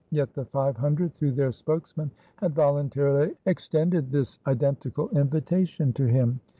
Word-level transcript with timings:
Yet 0.09 0.33
the 0.33 0.45
five 0.45 0.77
hundred, 0.77 1.13
through 1.13 1.33
their 1.33 1.51
spokesman, 1.51 2.09
had 2.37 2.55
voluntarily 2.55 3.35
extended 3.45 4.09
this 4.09 4.39
identical 4.47 5.09
invitation 5.09 5.93
to 5.93 6.07
him. 6.07 6.39